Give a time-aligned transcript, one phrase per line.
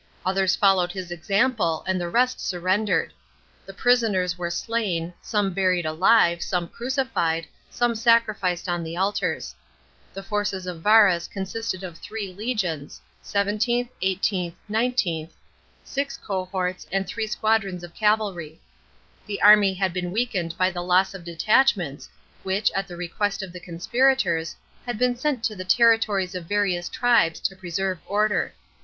[0.25, 3.13] Others followed his example; and the rest surrendered.
[3.67, 9.53] The prisoners were slain, some buried alive, some crucified, some sacrificed on the altars.
[10.11, 15.29] The forces of Varus consisted of three legions (XVII., XVIII., XIX.),
[15.83, 18.59] six cohorts, and three squadrons of cavalry.
[19.27, 22.09] The army had been weakened by the loss of detachments,
[22.41, 24.55] which, at the request of the conspirators,
[24.87, 28.53] had been sent to the territories of various tribes to preserve order.